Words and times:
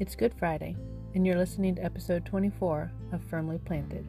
It's 0.00 0.14
Good 0.14 0.32
Friday, 0.32 0.76
and 1.12 1.26
you're 1.26 1.36
listening 1.36 1.74
to 1.74 1.84
episode 1.84 2.24
24 2.24 2.92
of 3.10 3.20
Firmly 3.24 3.58
Planted. 3.58 4.06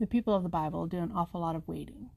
The 0.00 0.06
people 0.08 0.34
of 0.34 0.42
the 0.42 0.48
Bible 0.48 0.86
do 0.86 0.98
an 0.98 1.12
awful 1.14 1.42
lot 1.42 1.54
of 1.54 1.68
waiting. 1.68 2.10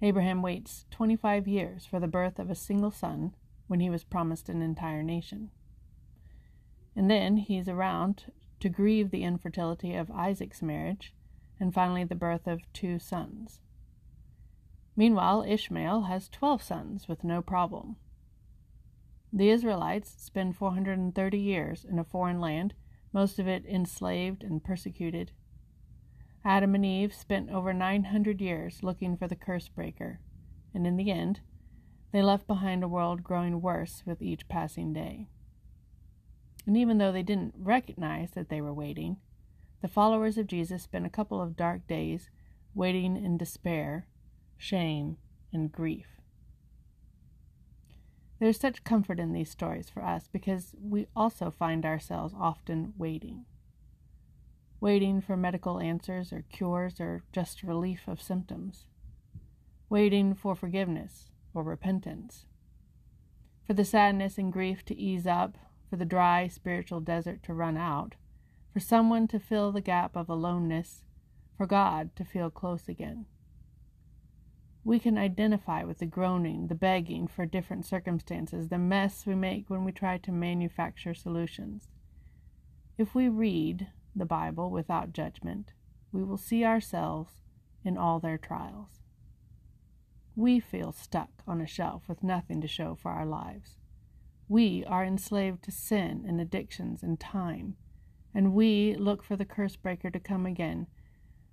Abraham 0.00 0.40
waits 0.40 0.86
25 0.90 1.46
years 1.46 1.84
for 1.84 2.00
the 2.00 2.08
birth 2.08 2.38
of 2.38 2.48
a 2.48 2.54
single 2.54 2.90
son 2.90 3.34
when 3.66 3.80
he 3.80 3.90
was 3.90 4.02
promised 4.02 4.48
an 4.48 4.62
entire 4.62 5.02
nation. 5.02 5.50
And 6.96 7.10
then 7.10 7.36
he's 7.36 7.68
around 7.68 8.32
to 8.60 8.70
grieve 8.70 9.10
the 9.10 9.24
infertility 9.24 9.94
of 9.94 10.10
Isaac's 10.10 10.62
marriage 10.62 11.12
and 11.60 11.74
finally 11.74 12.04
the 12.04 12.14
birth 12.14 12.46
of 12.46 12.62
two 12.72 12.98
sons. 12.98 13.60
Meanwhile, 14.96 15.44
Ishmael 15.46 16.02
has 16.02 16.28
12 16.30 16.62
sons 16.62 17.06
with 17.06 17.22
no 17.22 17.42
problem. 17.42 17.96
The 19.32 19.50
Israelites 19.50 20.14
spend 20.18 20.56
430 20.56 21.38
years 21.38 21.84
in 21.84 21.98
a 21.98 22.04
foreign 22.04 22.40
land, 22.40 22.74
most 23.12 23.38
of 23.38 23.46
it 23.46 23.66
enslaved 23.66 24.42
and 24.42 24.64
persecuted. 24.64 25.32
Adam 26.44 26.74
and 26.74 26.86
Eve 26.86 27.12
spent 27.12 27.50
over 27.50 27.74
900 27.74 28.40
years 28.40 28.82
looking 28.82 29.16
for 29.16 29.28
the 29.28 29.36
curse 29.36 29.68
breaker, 29.68 30.20
and 30.72 30.86
in 30.86 30.96
the 30.96 31.10
end, 31.10 31.40
they 32.12 32.22
left 32.22 32.46
behind 32.46 32.82
a 32.82 32.88
world 32.88 33.22
growing 33.22 33.60
worse 33.60 34.02
with 34.06 34.22
each 34.22 34.48
passing 34.48 34.92
day. 34.92 35.28
And 36.66 36.76
even 36.76 36.98
though 36.98 37.12
they 37.12 37.22
didn't 37.22 37.54
recognize 37.58 38.30
that 38.30 38.48
they 38.48 38.60
were 38.60 38.72
waiting, 38.72 39.18
the 39.82 39.88
followers 39.88 40.38
of 40.38 40.46
Jesus 40.46 40.82
spent 40.82 41.04
a 41.04 41.10
couple 41.10 41.42
of 41.42 41.56
dark 41.56 41.86
days 41.86 42.30
waiting 42.74 43.16
in 43.16 43.36
despair, 43.36 44.06
shame, 44.58 45.16
and 45.52 45.72
grief. 45.72 46.06
There's 48.38 48.60
such 48.60 48.84
comfort 48.84 49.18
in 49.18 49.32
these 49.32 49.50
stories 49.50 49.88
for 49.88 50.04
us 50.04 50.28
because 50.30 50.74
we 50.80 51.06
also 51.16 51.50
find 51.50 51.86
ourselves 51.86 52.34
often 52.38 52.92
waiting. 52.98 53.46
Waiting 54.78 55.22
for 55.22 55.36
medical 55.36 55.80
answers 55.80 56.32
or 56.32 56.44
cures 56.52 57.00
or 57.00 57.22
just 57.32 57.62
relief 57.62 58.06
of 58.06 58.20
symptoms. 58.20 58.86
Waiting 59.88 60.34
for 60.34 60.54
forgiveness 60.54 61.30
or 61.54 61.62
repentance. 61.62 62.44
For 63.66 63.72
the 63.72 63.84
sadness 63.84 64.36
and 64.36 64.52
grief 64.52 64.84
to 64.84 64.96
ease 64.96 65.26
up, 65.26 65.56
for 65.88 65.96
the 65.96 66.04
dry 66.04 66.46
spiritual 66.48 67.00
desert 67.00 67.42
to 67.44 67.54
run 67.54 67.76
out, 67.76 68.16
for 68.72 68.80
someone 68.80 69.26
to 69.28 69.40
fill 69.40 69.72
the 69.72 69.80
gap 69.80 70.14
of 70.14 70.28
aloneness, 70.28 71.04
for 71.56 71.66
God 71.66 72.14
to 72.16 72.24
feel 72.24 72.50
close 72.50 72.88
again. 72.88 73.24
We 74.86 75.00
can 75.00 75.18
identify 75.18 75.82
with 75.82 75.98
the 75.98 76.06
groaning, 76.06 76.68
the 76.68 76.76
begging 76.76 77.26
for 77.26 77.44
different 77.44 77.84
circumstances, 77.84 78.68
the 78.68 78.78
mess 78.78 79.26
we 79.26 79.34
make 79.34 79.68
when 79.68 79.82
we 79.82 79.90
try 79.90 80.18
to 80.18 80.30
manufacture 80.30 81.12
solutions. 81.12 81.88
If 82.96 83.12
we 83.12 83.28
read 83.28 83.88
the 84.14 84.24
Bible 84.24 84.70
without 84.70 85.12
judgment, 85.12 85.72
we 86.12 86.22
will 86.22 86.36
see 86.36 86.64
ourselves 86.64 87.42
in 87.84 87.98
all 87.98 88.20
their 88.20 88.38
trials. 88.38 89.02
We 90.36 90.60
feel 90.60 90.92
stuck 90.92 91.42
on 91.48 91.60
a 91.60 91.66
shelf 91.66 92.04
with 92.08 92.22
nothing 92.22 92.60
to 92.60 92.68
show 92.68 92.94
for 92.94 93.10
our 93.10 93.26
lives. 93.26 93.78
We 94.48 94.84
are 94.86 95.04
enslaved 95.04 95.64
to 95.64 95.72
sin 95.72 96.24
and 96.28 96.40
addictions 96.40 97.02
and 97.02 97.18
time 97.18 97.74
and 98.32 98.52
we 98.52 98.94
look 98.94 99.24
for 99.24 99.34
the 99.34 99.44
curse 99.44 99.74
breaker 99.74 100.10
to 100.10 100.20
come 100.20 100.46
again, 100.46 100.86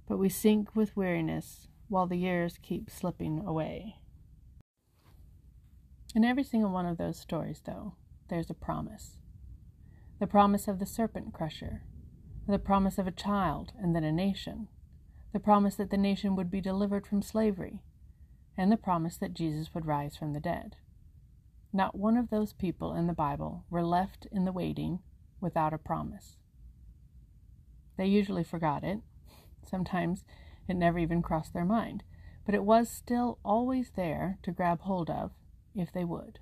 but 0.05 0.17
we 0.17 0.29
sink 0.29 0.75
with 0.75 0.95
weariness 0.95 1.69
while 1.87 2.07
the 2.07 2.17
years 2.17 2.59
keep 2.61 2.89
slipping 2.89 3.43
away. 3.45 3.97
In 6.15 6.23
every 6.23 6.43
single 6.43 6.71
one 6.71 6.85
of 6.85 6.97
those 6.97 7.19
stories, 7.19 7.61
though, 7.65 7.95
there's 8.29 8.49
a 8.49 8.55
promise 8.55 9.17
the 10.19 10.27
promise 10.27 10.69
of 10.69 10.79
the 10.79 10.85
serpent 10.85 11.33
crusher, 11.33 11.81
the 12.47 12.59
promise 12.59 12.97
of 12.97 13.07
a 13.07 13.11
child 13.11 13.73
and 13.77 13.93
then 13.93 14.05
a 14.05 14.11
nation, 14.11 14.69
the 15.33 15.39
promise 15.39 15.75
that 15.75 15.89
the 15.89 15.97
nation 15.97 16.35
would 16.35 16.49
be 16.49 16.61
delivered 16.61 17.05
from 17.05 17.21
slavery, 17.21 17.81
and 18.57 18.71
the 18.71 18.77
promise 18.77 19.17
that 19.17 19.33
Jesus 19.33 19.73
would 19.73 19.85
rise 19.85 20.15
from 20.15 20.31
the 20.31 20.39
dead. 20.39 20.77
Not 21.73 21.97
one 21.97 22.15
of 22.15 22.29
those 22.29 22.53
people 22.53 22.93
in 22.93 23.07
the 23.07 23.13
Bible 23.13 23.65
were 23.69 23.83
left 23.83 24.27
in 24.31 24.45
the 24.45 24.51
waiting 24.51 24.99
without 25.41 25.73
a 25.73 25.77
promise. 25.77 26.37
They 27.97 28.05
usually 28.05 28.43
forgot 28.43 28.83
it. 28.83 28.99
Sometimes 29.67 30.23
it 30.67 30.75
never 30.75 30.99
even 30.99 31.21
crossed 31.21 31.53
their 31.53 31.65
mind, 31.65 32.03
but 32.45 32.55
it 32.55 32.63
was 32.63 32.89
still 32.89 33.39
always 33.43 33.91
there 33.95 34.39
to 34.43 34.51
grab 34.51 34.81
hold 34.81 35.09
of 35.09 35.31
if 35.75 35.91
they 35.91 36.03
would. 36.03 36.39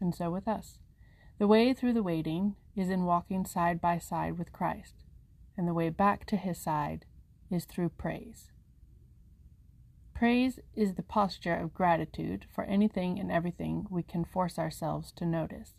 And 0.00 0.14
so 0.14 0.30
with 0.30 0.48
us. 0.48 0.78
The 1.38 1.46
way 1.46 1.72
through 1.72 1.94
the 1.94 2.02
waiting 2.02 2.56
is 2.76 2.90
in 2.90 3.04
walking 3.04 3.44
side 3.44 3.80
by 3.80 3.98
side 3.98 4.38
with 4.38 4.52
Christ, 4.52 4.94
and 5.56 5.66
the 5.66 5.74
way 5.74 5.88
back 5.88 6.26
to 6.26 6.36
his 6.36 6.58
side 6.58 7.06
is 7.50 7.64
through 7.64 7.90
praise. 7.90 8.50
Praise 10.14 10.60
is 10.74 10.94
the 10.94 11.02
posture 11.02 11.56
of 11.56 11.74
gratitude 11.74 12.46
for 12.54 12.64
anything 12.64 13.18
and 13.18 13.32
everything 13.32 13.86
we 13.90 14.02
can 14.02 14.24
force 14.24 14.58
ourselves 14.58 15.10
to 15.12 15.26
notice. 15.26 15.74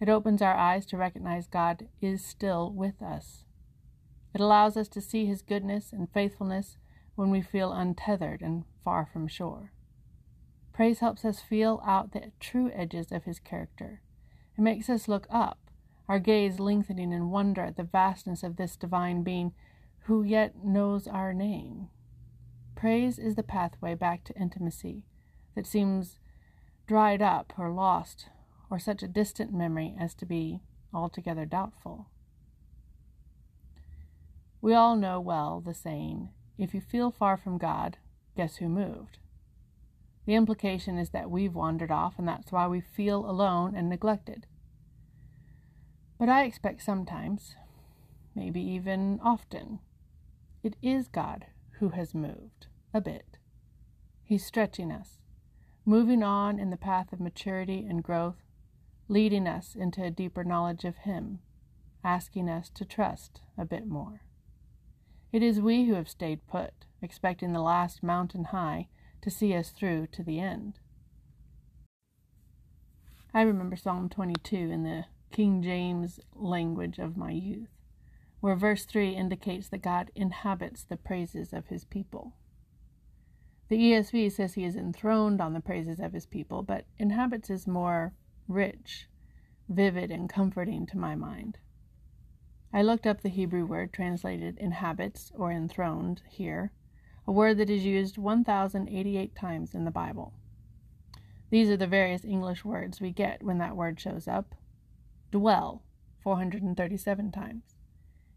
It 0.00 0.08
opens 0.08 0.42
our 0.42 0.54
eyes 0.54 0.86
to 0.86 0.96
recognize 0.96 1.46
God 1.46 1.88
is 2.00 2.24
still 2.24 2.70
with 2.70 3.02
us. 3.02 3.45
It 4.36 4.42
allows 4.42 4.76
us 4.76 4.88
to 4.88 5.00
see 5.00 5.24
His 5.24 5.40
goodness 5.40 5.94
and 5.94 6.12
faithfulness 6.12 6.76
when 7.14 7.30
we 7.30 7.40
feel 7.40 7.72
untethered 7.72 8.42
and 8.42 8.64
far 8.84 9.06
from 9.10 9.28
shore. 9.28 9.72
Praise 10.74 10.98
helps 10.98 11.24
us 11.24 11.40
feel 11.40 11.80
out 11.86 12.12
the 12.12 12.32
true 12.38 12.70
edges 12.74 13.10
of 13.10 13.24
His 13.24 13.38
character. 13.38 14.02
It 14.54 14.60
makes 14.60 14.90
us 14.90 15.08
look 15.08 15.26
up, 15.30 15.70
our 16.06 16.18
gaze 16.18 16.60
lengthening 16.60 17.12
in 17.12 17.30
wonder 17.30 17.62
at 17.62 17.76
the 17.76 17.82
vastness 17.82 18.42
of 18.42 18.56
this 18.56 18.76
divine 18.76 19.22
being 19.22 19.54
who 20.00 20.22
yet 20.22 20.62
knows 20.62 21.08
our 21.08 21.32
name. 21.32 21.88
Praise 22.74 23.18
is 23.18 23.36
the 23.36 23.42
pathway 23.42 23.94
back 23.94 24.22
to 24.24 24.38
intimacy 24.38 25.06
that 25.54 25.66
seems 25.66 26.18
dried 26.86 27.22
up 27.22 27.54
or 27.56 27.70
lost 27.70 28.28
or 28.68 28.78
such 28.78 29.02
a 29.02 29.08
distant 29.08 29.54
memory 29.54 29.96
as 29.98 30.14
to 30.16 30.26
be 30.26 30.60
altogether 30.92 31.46
doubtful. 31.46 32.10
We 34.66 34.74
all 34.74 34.96
know 34.96 35.20
well 35.20 35.60
the 35.60 35.74
saying, 35.74 36.30
if 36.58 36.74
you 36.74 36.80
feel 36.80 37.12
far 37.12 37.36
from 37.36 37.56
God, 37.56 37.98
guess 38.36 38.56
who 38.56 38.68
moved? 38.68 39.18
The 40.24 40.34
implication 40.34 40.98
is 40.98 41.10
that 41.10 41.30
we've 41.30 41.54
wandered 41.54 41.92
off, 41.92 42.18
and 42.18 42.26
that's 42.26 42.50
why 42.50 42.66
we 42.66 42.80
feel 42.80 43.30
alone 43.30 43.76
and 43.76 43.88
neglected. 43.88 44.48
But 46.18 46.28
I 46.28 46.42
expect 46.42 46.82
sometimes, 46.82 47.54
maybe 48.34 48.60
even 48.60 49.20
often, 49.22 49.78
it 50.64 50.74
is 50.82 51.06
God 51.06 51.46
who 51.78 51.90
has 51.90 52.12
moved 52.12 52.66
a 52.92 53.00
bit. 53.00 53.38
He's 54.24 54.44
stretching 54.44 54.90
us, 54.90 55.20
moving 55.84 56.24
on 56.24 56.58
in 56.58 56.70
the 56.70 56.76
path 56.76 57.12
of 57.12 57.20
maturity 57.20 57.86
and 57.88 58.02
growth 58.02 58.42
leading 59.06 59.46
us 59.46 59.76
into 59.76 60.02
a 60.02 60.10
deeper 60.10 60.42
knowledge 60.42 60.84
of 60.84 60.96
Him, 60.96 61.38
asking 62.02 62.48
us 62.48 62.68
to 62.70 62.84
trust 62.84 63.42
a 63.56 63.64
bit 63.64 63.86
more. 63.86 64.25
It 65.36 65.42
is 65.42 65.60
we 65.60 65.84
who 65.84 65.92
have 65.92 66.08
stayed 66.08 66.46
put, 66.46 66.86
expecting 67.02 67.52
the 67.52 67.60
last 67.60 68.02
mountain 68.02 68.44
high 68.44 68.88
to 69.20 69.28
see 69.28 69.54
us 69.54 69.68
through 69.68 70.06
to 70.12 70.22
the 70.22 70.40
end. 70.40 70.78
I 73.34 73.42
remember 73.42 73.76
Psalm 73.76 74.08
22 74.08 74.56
in 74.56 74.82
the 74.84 75.04
King 75.32 75.62
James 75.62 76.20
language 76.34 76.98
of 76.98 77.18
my 77.18 77.32
youth, 77.32 77.68
where 78.40 78.56
verse 78.56 78.86
3 78.86 79.10
indicates 79.10 79.68
that 79.68 79.82
God 79.82 80.10
inhabits 80.14 80.84
the 80.84 80.96
praises 80.96 81.52
of 81.52 81.66
his 81.66 81.84
people. 81.84 82.32
The 83.68 83.76
ESV 83.76 84.32
says 84.32 84.54
he 84.54 84.64
is 84.64 84.74
enthroned 84.74 85.42
on 85.42 85.52
the 85.52 85.60
praises 85.60 86.00
of 86.00 86.14
his 86.14 86.24
people, 86.24 86.62
but 86.62 86.86
inhabits 86.96 87.50
is 87.50 87.66
more 87.66 88.14
rich, 88.48 89.06
vivid, 89.68 90.10
and 90.10 90.30
comforting 90.30 90.86
to 90.86 90.96
my 90.96 91.14
mind. 91.14 91.58
I 92.76 92.82
looked 92.82 93.06
up 93.06 93.22
the 93.22 93.30
Hebrew 93.30 93.64
word 93.64 93.90
translated 93.90 94.58
inhabits 94.58 95.32
or 95.34 95.50
enthroned 95.50 96.20
here, 96.28 96.72
a 97.26 97.32
word 97.32 97.56
that 97.56 97.70
is 97.70 97.86
used 97.86 98.18
1,088 98.18 99.34
times 99.34 99.74
in 99.74 99.86
the 99.86 99.90
Bible. 99.90 100.34
These 101.48 101.70
are 101.70 101.78
the 101.78 101.86
various 101.86 102.22
English 102.22 102.66
words 102.66 103.00
we 103.00 103.12
get 103.12 103.42
when 103.42 103.56
that 103.56 103.76
word 103.76 103.98
shows 103.98 104.28
up. 104.28 104.54
Dwell, 105.30 105.84
437 106.20 107.32
times, 107.32 107.62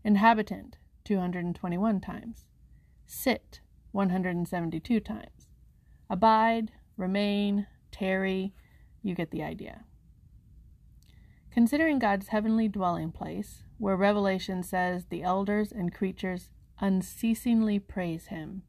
inhabitant, 0.06 0.78
221 1.04 2.00
times, 2.00 2.46
sit, 3.06 3.60
172 3.92 5.02
times, 5.02 5.50
abide, 6.10 6.72
remain, 6.96 7.68
tarry, 7.92 8.54
you 9.04 9.16
get 9.16 9.32
the 9.32 9.44
idea. 9.44 9.84
Considering 11.52 12.00
God's 12.00 12.30
heavenly 12.30 12.70
dwelling 12.70 13.12
place, 13.12 13.64
where 13.80 13.96
Revelation 13.96 14.62
says 14.62 15.06
the 15.06 15.24
elders 15.24 15.72
and 15.72 15.94
creatures 15.94 16.50
unceasingly 16.80 17.80
praise 17.80 18.28
him, 18.28 18.62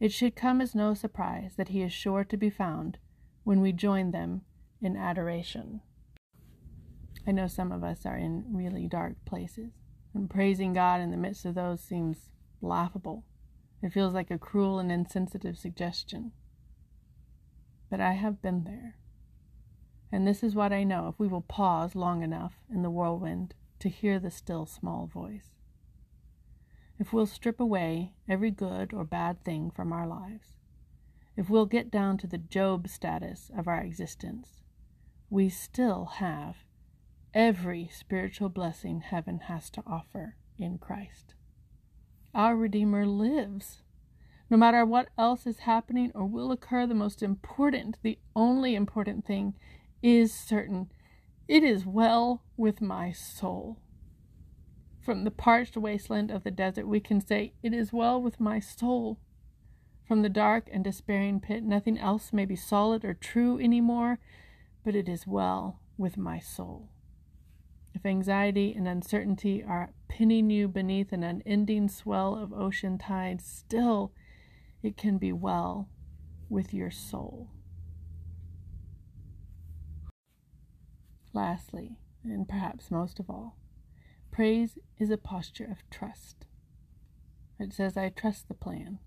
it 0.00 0.12
should 0.12 0.36
come 0.36 0.60
as 0.60 0.74
no 0.74 0.94
surprise 0.94 1.54
that 1.56 1.68
he 1.68 1.82
is 1.82 1.92
sure 1.92 2.24
to 2.24 2.36
be 2.36 2.50
found 2.50 2.98
when 3.42 3.60
we 3.60 3.72
join 3.72 4.10
them 4.10 4.42
in 4.80 4.96
adoration. 4.96 5.80
I 7.26 7.32
know 7.32 7.46
some 7.46 7.72
of 7.72 7.82
us 7.82 8.04
are 8.04 8.16
in 8.16 8.44
really 8.52 8.86
dark 8.86 9.14
places, 9.24 9.72
and 10.14 10.30
praising 10.30 10.72
God 10.72 11.00
in 11.00 11.10
the 11.10 11.16
midst 11.16 11.44
of 11.44 11.54
those 11.54 11.80
seems 11.80 12.30
laughable. 12.60 13.24
It 13.82 13.92
feels 13.92 14.14
like 14.14 14.30
a 14.30 14.38
cruel 14.38 14.78
and 14.78 14.92
insensitive 14.92 15.58
suggestion. 15.58 16.32
But 17.90 18.00
I 18.00 18.12
have 18.12 18.42
been 18.42 18.64
there. 18.64 18.96
And 20.12 20.26
this 20.26 20.42
is 20.42 20.54
what 20.54 20.72
I 20.72 20.84
know 20.84 21.08
if 21.08 21.18
we 21.18 21.26
will 21.26 21.40
pause 21.40 21.94
long 21.94 22.22
enough 22.22 22.54
in 22.72 22.82
the 22.82 22.90
whirlwind 22.90 23.54
to 23.84 23.90
hear 23.90 24.18
the 24.18 24.30
still 24.30 24.64
small 24.64 25.06
voice. 25.06 25.50
If 26.98 27.12
we'll 27.12 27.26
strip 27.26 27.60
away 27.60 28.14
every 28.26 28.50
good 28.50 28.94
or 28.94 29.04
bad 29.04 29.44
thing 29.44 29.70
from 29.70 29.92
our 29.92 30.06
lives, 30.06 30.56
if 31.36 31.50
we'll 31.50 31.66
get 31.66 31.90
down 31.90 32.16
to 32.18 32.26
the 32.26 32.38
Job 32.38 32.88
status 32.88 33.50
of 33.54 33.68
our 33.68 33.82
existence, 33.82 34.62
we 35.28 35.50
still 35.50 36.06
have 36.16 36.64
every 37.34 37.90
spiritual 37.92 38.48
blessing 38.48 39.02
heaven 39.02 39.40
has 39.48 39.68
to 39.68 39.82
offer 39.86 40.36
in 40.56 40.78
Christ. 40.78 41.34
Our 42.34 42.56
Redeemer 42.56 43.04
lives. 43.04 43.82
No 44.48 44.56
matter 44.56 44.86
what 44.86 45.10
else 45.18 45.46
is 45.46 45.58
happening 45.58 46.10
or 46.14 46.24
will 46.24 46.52
occur, 46.52 46.86
the 46.86 46.94
most 46.94 47.22
important, 47.22 47.98
the 48.02 48.18
only 48.34 48.74
important 48.74 49.26
thing 49.26 49.52
is 50.02 50.32
certain. 50.32 50.90
It 51.46 51.62
is 51.62 51.84
well 51.84 52.42
with 52.56 52.80
my 52.80 53.12
soul. 53.12 53.78
From 55.00 55.24
the 55.24 55.30
parched 55.30 55.76
wasteland 55.76 56.30
of 56.30 56.42
the 56.42 56.50
desert, 56.50 56.88
we 56.88 57.00
can 57.00 57.20
say, 57.20 57.52
It 57.62 57.74
is 57.74 57.92
well 57.92 58.20
with 58.20 58.40
my 58.40 58.60
soul. 58.60 59.18
From 60.08 60.22
the 60.22 60.30
dark 60.30 60.68
and 60.72 60.82
despairing 60.82 61.40
pit, 61.40 61.62
nothing 61.62 61.98
else 61.98 62.32
may 62.32 62.46
be 62.46 62.56
solid 62.56 63.04
or 63.04 63.12
true 63.12 63.58
any 63.58 63.82
more, 63.82 64.18
but 64.82 64.94
it 64.94 65.08
is 65.08 65.26
well 65.26 65.80
with 65.98 66.16
my 66.16 66.38
soul. 66.38 66.88
If 67.94 68.06
anxiety 68.06 68.74
and 68.74 68.88
uncertainty 68.88 69.62
are 69.62 69.92
pinning 70.08 70.48
you 70.48 70.66
beneath 70.66 71.12
an 71.12 71.22
unending 71.22 71.88
swell 71.88 72.34
of 72.36 72.52
ocean 72.52 72.96
tides, 72.96 73.44
still 73.44 74.12
it 74.82 74.96
can 74.96 75.18
be 75.18 75.32
well 75.32 75.88
with 76.48 76.72
your 76.72 76.90
soul. 76.90 77.50
Lastly, 81.34 81.98
and 82.22 82.48
perhaps 82.48 82.90
most 82.90 83.18
of 83.18 83.28
all, 83.28 83.56
Praise 84.30 84.78
is 84.98 85.10
a 85.10 85.16
posture 85.16 85.64
of 85.70 85.88
trust. 85.90 86.46
It 87.58 87.72
says, 87.72 87.96
I 87.96 88.08
trust 88.08 88.48
the 88.48 88.54
plan, 88.54 88.98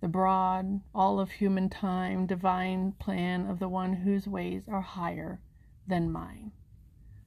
the 0.00 0.08
broad, 0.08 0.80
all 0.94 1.20
of 1.20 1.30
human 1.30 1.70
time, 1.70 2.26
divine 2.26 2.92
plan 2.92 3.46
of 3.46 3.60
the 3.60 3.68
one 3.68 3.94
whose 3.94 4.26
ways 4.26 4.64
are 4.68 4.82
higher 4.82 5.40
than 5.86 6.10
mine. 6.10 6.52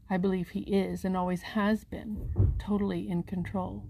I 0.09 0.17
believe 0.17 0.49
he 0.49 0.61
is 0.61 1.05
and 1.05 1.15
always 1.15 1.41
has 1.41 1.83
been 1.83 2.53
totally 2.59 3.09
in 3.09 3.23
control. 3.23 3.88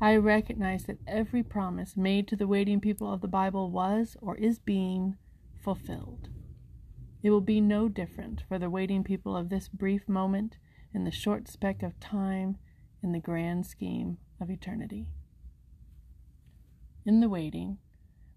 I 0.00 0.16
recognize 0.16 0.84
that 0.84 0.98
every 1.06 1.42
promise 1.42 1.96
made 1.96 2.28
to 2.28 2.36
the 2.36 2.46
waiting 2.46 2.80
people 2.80 3.12
of 3.12 3.20
the 3.20 3.28
Bible 3.28 3.70
was 3.70 4.16
or 4.20 4.36
is 4.36 4.58
being 4.58 5.16
fulfilled. 5.62 6.28
It 7.22 7.30
will 7.30 7.40
be 7.40 7.60
no 7.60 7.88
different 7.88 8.42
for 8.48 8.58
the 8.58 8.70
waiting 8.70 9.04
people 9.04 9.36
of 9.36 9.48
this 9.48 9.68
brief 9.68 10.08
moment 10.08 10.56
in 10.94 11.04
the 11.04 11.10
short 11.10 11.48
speck 11.48 11.82
of 11.82 12.00
time 12.00 12.56
in 13.02 13.12
the 13.12 13.20
grand 13.20 13.66
scheme 13.66 14.18
of 14.40 14.50
eternity. 14.50 15.06
In 17.04 17.20
the 17.20 17.28
waiting, 17.28 17.78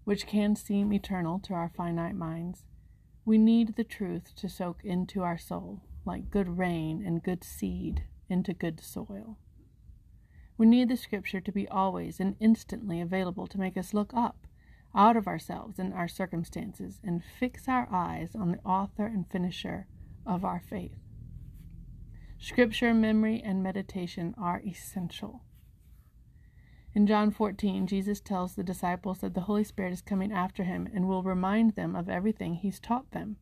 which 0.04 0.26
can 0.26 0.54
seem 0.54 0.92
eternal 0.92 1.38
to 1.40 1.54
our 1.54 1.70
finite 1.74 2.14
minds, 2.14 2.64
we 3.24 3.38
need 3.38 3.76
the 3.76 3.84
truth 3.84 4.34
to 4.36 4.48
soak 4.48 4.84
into 4.84 5.22
our 5.22 5.38
soul 5.38 5.82
like 6.04 6.30
good 6.30 6.58
rain 6.58 7.02
and 7.04 7.22
good 7.22 7.42
seed 7.42 8.04
into 8.28 8.52
good 8.52 8.80
soil. 8.80 9.38
We 10.56 10.66
need 10.66 10.88
the 10.88 10.96
scripture 10.96 11.40
to 11.40 11.52
be 11.52 11.66
always 11.68 12.20
and 12.20 12.36
instantly 12.38 13.00
available 13.00 13.46
to 13.46 13.58
make 13.58 13.76
us 13.76 13.94
look 13.94 14.12
up 14.14 14.46
out 14.94 15.16
of 15.16 15.26
ourselves 15.26 15.78
and 15.78 15.92
our 15.92 16.08
circumstances 16.08 17.00
and 17.02 17.22
fix 17.38 17.68
our 17.68 17.88
eyes 17.90 18.34
on 18.34 18.52
the 18.52 18.60
author 18.64 19.06
and 19.06 19.28
finisher 19.30 19.86
of 20.26 20.44
our 20.44 20.60
faith. 20.60 20.96
Scripture, 22.38 22.92
memory, 22.92 23.42
and 23.44 23.62
meditation 23.62 24.34
are 24.38 24.62
essential. 24.66 25.42
In 26.94 27.06
John 27.06 27.30
14, 27.30 27.86
Jesus 27.86 28.20
tells 28.20 28.54
the 28.54 28.62
disciples 28.62 29.18
that 29.18 29.34
the 29.34 29.42
Holy 29.42 29.64
Spirit 29.64 29.92
is 29.92 30.00
coming 30.00 30.30
after 30.30 30.62
him 30.62 30.88
and 30.94 31.08
will 31.08 31.22
remind 31.22 31.74
them 31.74 31.96
of 31.96 32.08
everything 32.08 32.54
he's 32.54 32.78
taught 32.78 33.10
them. 33.10 33.36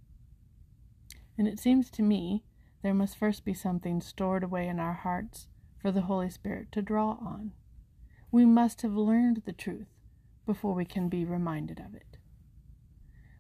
And 1.37 1.47
it 1.47 1.59
seems 1.59 1.91
to 1.91 2.03
me 2.03 2.45
there 2.83 2.95
must 2.95 3.19
first 3.19 3.45
be 3.45 3.55
something 3.55 4.01
stored 4.01 4.43
away 4.43 4.69
in 4.69 4.81
our 4.81 4.95
hearts 4.95 5.49
for 5.79 5.91
the 5.91 6.03
Holy 6.03 6.31
Spirit 6.31 6.73
to 6.73 6.81
draw 6.81 7.19
on. 7.21 7.53
We 8.31 8.47
must 8.47 8.83
have 8.83 8.95
learned 8.95 9.43
the 9.45 9.53
truth 9.53 9.89
before 10.47 10.75
we 10.75 10.85
can 10.85 11.09
be 11.09 11.25
reminded 11.25 11.79
of 11.79 11.95
it. 11.95 12.19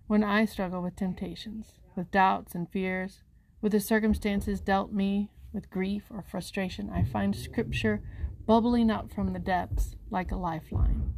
When 0.07 0.23
I 0.23 0.45
struggle 0.45 0.83
with 0.83 0.97
temptations, 0.97 1.75
with 1.97 2.11
doubts 2.11 2.55
and 2.55 2.69
fears, 2.71 3.23
with 3.61 3.73
the 3.73 3.81
circumstances 3.81 4.61
dealt 4.61 4.93
me 4.93 5.31
with 5.53 5.71
grief 5.71 6.05
or 6.11 6.23
frustration, 6.23 6.91
I 6.91 7.05
find 7.05 7.35
Scripture 7.35 8.03
bubbling 8.47 8.91
up 8.91 9.13
from 9.13 9.33
the 9.33 9.39
depths 9.39 9.95
like 10.11 10.33
a 10.33 10.37
lifeline. 10.37 11.15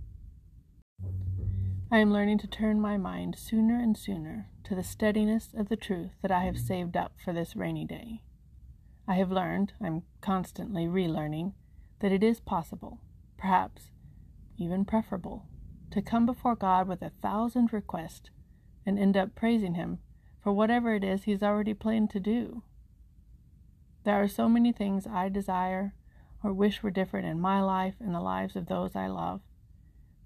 I 1.91 1.99
am 1.99 2.13
learning 2.13 2.39
to 2.39 2.47
turn 2.47 2.81
my 2.81 2.97
mind 2.97 3.37
sooner 3.39 3.79
and 3.79 3.97
sooner 3.97 4.49
to 4.65 4.75
the 4.75 4.83
steadiness 4.83 5.55
of 5.57 5.69
the 5.69 5.77
truth 5.77 6.11
that 6.23 6.31
I 6.31 6.45
have 6.45 6.59
saved 6.59 6.97
up 6.97 7.13
for 7.25 7.33
this 7.33 7.55
rainy 7.55 7.85
day. 7.85 8.23
I 9.07 9.15
have 9.15 9.31
learned, 9.31 9.75
I'm 9.81 10.03
constantly 10.21 10.87
relearning, 10.87 11.53
that 12.01 12.13
it 12.13 12.25
is 12.25 12.41
possible, 12.41 13.01
perhaps 13.37 13.91
even 14.59 14.85
preferable, 14.85 15.47
to 15.95 16.03
come 16.03 16.27
before 16.27 16.57
God 16.57 16.89
with 16.89 17.03
a 17.03 17.13
thousand 17.23 17.73
requests 17.73 18.31
and 18.85 18.99
end 18.99 19.17
up 19.17 19.37
praising 19.37 19.75
Him 19.75 20.01
for 20.43 20.53
whatever 20.53 20.93
it 20.93 21.05
is 21.05 21.23
He's 21.23 21.43
already 21.43 21.73
planned 21.73 22.11
to 22.11 22.21
do. 22.21 22.65
There 24.03 24.21
are 24.21 24.29
so 24.29 24.49
many 24.49 24.73
things 24.73 25.07
I 25.07 25.29
desire 25.29 25.95
or 26.43 26.53
wish 26.53 26.83
were 26.83 26.91
different 26.91 27.29
in 27.29 27.41
my 27.41 27.63
life 27.63 27.95
and 28.01 28.13
the 28.13 28.21
lives 28.21 28.57
of 28.57 28.67
those 28.67 28.97
I 28.97 29.07
love. 29.07 29.41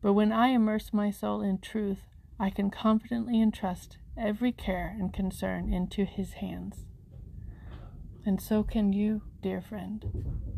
But 0.01 0.15
when 0.15 0.33
I 0.33 0.49
immerse 0.49 0.93
my 0.93 1.11
soul 1.11 1.43
in 1.43 1.59
truth, 1.59 2.07
I 2.41 2.49
can 2.49 2.71
confidently 2.71 3.43
entrust 3.43 3.99
every 4.17 4.53
care 4.53 4.97
and 4.99 5.13
concern 5.13 5.71
into 5.71 6.07
His 6.07 6.35
hands. 6.35 6.87
And 8.25 8.41
so 8.41 8.63
can 8.63 8.95
you, 8.95 9.23
dear 9.43 9.61
friend. 9.61 10.58